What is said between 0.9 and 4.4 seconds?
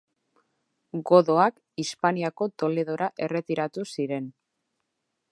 Godoak Hispaniako Toledora erretiratu ziren.